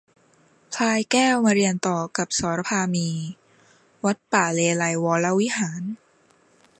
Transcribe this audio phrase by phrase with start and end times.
[0.75, 3.09] พลายแก้วมาเรียนต่อกับสมภารมี
[4.05, 5.83] วัดป่าเลไลยก์วรวิหาร